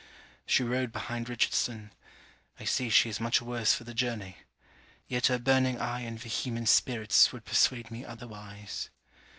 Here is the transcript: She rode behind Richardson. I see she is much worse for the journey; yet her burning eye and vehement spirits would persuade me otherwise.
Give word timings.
She 0.47 0.63
rode 0.63 0.91
behind 0.91 1.29
Richardson. 1.29 1.93
I 2.59 2.63
see 2.65 2.89
she 2.89 3.07
is 3.07 3.19
much 3.19 3.39
worse 3.39 3.75
for 3.75 3.83
the 3.83 3.93
journey; 3.93 4.37
yet 5.07 5.27
her 5.27 5.37
burning 5.37 5.79
eye 5.79 5.99
and 6.01 6.19
vehement 6.19 6.69
spirits 6.69 7.31
would 7.31 7.45
persuade 7.45 7.91
me 7.91 8.03
otherwise. 8.03 8.89